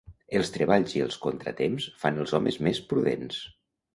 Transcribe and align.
Els 0.37 0.47
treballs 0.53 0.95
i 0.95 1.01
els 1.07 1.17
contratemps 1.25 1.85
fan 2.05 2.17
els 2.23 2.35
homes 2.39 2.59
més 2.69 2.83
prudents. 2.95 3.41